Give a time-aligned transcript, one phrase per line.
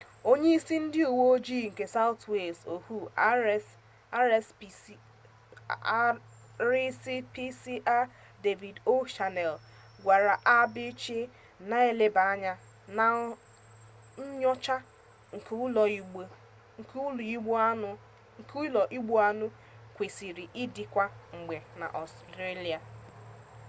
[0.29, 3.05] onye-isi ndi uwe-oji nke south wales ohuu
[6.79, 7.99] rspca
[8.45, 9.67] david o'shannessy
[10.03, 11.03] gwara abc
[11.69, 12.53] na nleba-anya
[12.97, 13.05] na
[14.39, 14.77] nyocha
[16.77, 19.47] nke ulo-igbu-anu
[19.95, 22.79] kwesiri idi kwa-mgbe na australia